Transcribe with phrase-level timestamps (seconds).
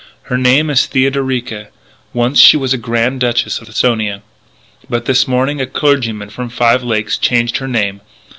[0.23, 1.67] Her name is Theodorica....
[2.11, 4.23] Once she was Grand Duchess of Esthonia....
[4.89, 8.01] But this morning a clergyman from Five Lakes changed her name....